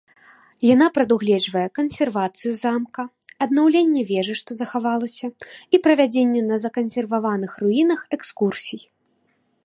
Яна 0.67 0.85
прадугледжвае 0.93 1.65
кансервацыю 1.79 2.53
замка, 2.61 3.03
аднаўленне 3.45 4.01
вежы, 4.11 4.35
што 4.39 4.57
захавалася, 4.61 5.27
і 5.75 5.81
правядзенне 5.89 6.41
на 6.47 6.57
закансерваваных 6.63 7.51
руінах 7.65 8.01
экскурсій. 8.19 8.81